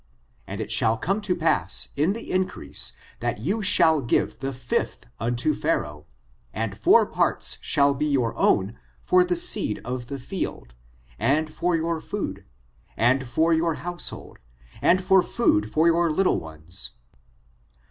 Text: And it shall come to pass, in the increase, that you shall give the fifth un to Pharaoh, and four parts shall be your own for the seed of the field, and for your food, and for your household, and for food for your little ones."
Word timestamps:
And 0.47 0.59
it 0.59 0.71
shall 0.71 0.97
come 0.97 1.21
to 1.21 1.35
pass, 1.35 1.89
in 1.95 2.13
the 2.13 2.31
increase, 2.31 2.93
that 3.19 3.37
you 3.37 3.61
shall 3.61 4.01
give 4.01 4.39
the 4.39 4.51
fifth 4.51 5.05
un 5.19 5.35
to 5.35 5.53
Pharaoh, 5.53 6.07
and 6.51 6.75
four 6.75 7.05
parts 7.05 7.59
shall 7.61 7.93
be 7.93 8.07
your 8.07 8.35
own 8.35 8.79
for 9.03 9.23
the 9.23 9.35
seed 9.35 9.79
of 9.85 10.07
the 10.07 10.17
field, 10.17 10.73
and 11.19 11.53
for 11.53 11.75
your 11.75 12.01
food, 12.01 12.45
and 12.97 13.27
for 13.27 13.53
your 13.53 13.75
household, 13.75 14.39
and 14.81 15.03
for 15.03 15.21
food 15.21 15.71
for 15.71 15.85
your 15.85 16.11
little 16.11 16.39
ones." 16.39 16.93